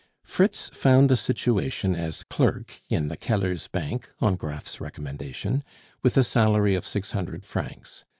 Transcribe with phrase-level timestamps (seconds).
[0.23, 5.63] Fritz found a situation as clerk in the Kellers' bank (on Graff's recommendation),
[6.01, 8.03] with a salary of six hundred francs.